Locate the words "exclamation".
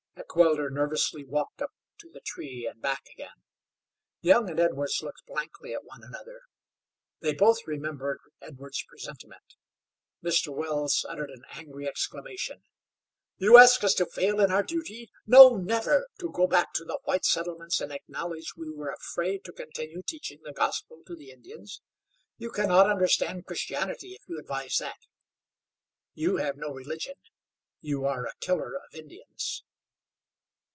11.87-12.63